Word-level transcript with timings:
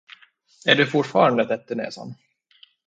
Är 0.65 0.75
du 0.75 0.85
fortfarande 0.87 1.45
täppt 1.45 1.71
i 1.71 1.75
näsan? 1.75 2.13